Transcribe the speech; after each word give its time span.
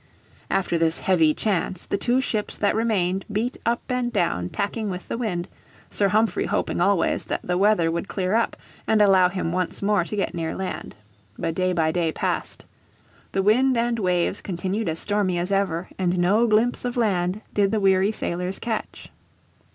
After 0.49 0.79
this 0.79 0.97
"heavy 0.97 1.31
chance" 1.35 1.85
the 1.85 1.95
two 1.95 2.21
ships 2.21 2.57
that 2.57 2.73
remained 2.73 3.23
beat 3.31 3.57
up 3.67 3.83
and 3.89 4.11
down 4.11 4.49
tacking 4.49 4.89
with 4.89 5.07
the 5.07 5.15
wind, 5.19 5.47
Sir 5.91 6.07
Humphrey 6.07 6.47
hoping 6.47 6.81
always 6.81 7.25
that 7.25 7.41
the 7.43 7.55
weather 7.55 7.91
would 7.91 8.07
clear 8.07 8.33
up 8.33 8.57
and 8.87 8.99
allow 8.99 9.29
him 9.29 9.51
once 9.51 9.79
more 9.83 10.03
to 10.05 10.15
get 10.15 10.33
near 10.33 10.55
land. 10.55 10.95
But 11.37 11.53
day 11.53 11.71
by 11.73 11.91
day 11.91 12.11
passed. 12.11 12.65
The 13.31 13.43
wind 13.43 13.77
and 13.77 13.99
waves 13.99 14.41
continued 14.41 14.89
as 14.89 14.97
stormy 14.97 15.37
as 15.37 15.51
ever, 15.51 15.87
and 15.99 16.17
no 16.17 16.47
glimpse 16.47 16.83
of 16.83 16.97
land 16.97 17.41
did 17.53 17.69
the 17.69 17.79
weary 17.79 18.11
sailors 18.11 18.57
catch. 18.57 19.11